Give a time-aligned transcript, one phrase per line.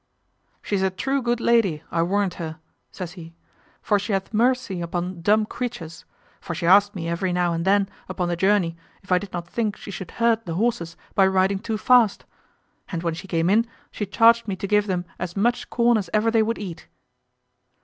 [0.63, 2.57] "She's a true good lady, I warrant her,"
[2.91, 3.35] says he;
[3.83, 6.05] "for she hath mercy upon dumb creatures;
[6.39, 9.47] for she asked me every now and tan upon the journey, if I did not
[9.47, 12.25] think she should hurt the horses by riding too fast?
[12.91, 16.09] and when she came in she charged me to give them as much corn as
[16.15, 16.87] ever they would eat."